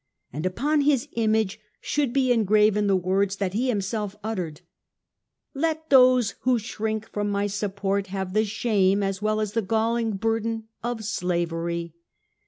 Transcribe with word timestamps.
And 0.33 0.47
upon 0.47 0.81
his 0.81 1.07
image 1.11 1.59
should 1.79 2.11
be 2.11 2.31
engraven 2.31 2.87
the 2.87 2.95
words 2.95 3.35
that 3.35 3.53
he 3.53 3.67
himself 3.69 4.15
uttered:" 4.23 4.61
Let 5.53 5.91
those 5.91 6.31
who 6.41 6.57
shrink 6.57 7.11
from 7.11 7.29
my 7.29 7.45
sup 7.45 7.75
port 7.75 8.07
have 8.07 8.33
the 8.33 8.43
shame 8.43 9.03
as 9.03 9.21
well 9.21 9.39
as 9.39 9.53
the 9.53 9.61
galling 9.61 10.13
burden 10.13 10.69
of 10.81 11.05
slavery. 11.05 11.93